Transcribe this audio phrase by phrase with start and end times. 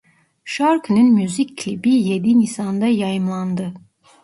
[0.45, 3.73] Şarkının müzik klibi yedi Nisanda yayımlandı.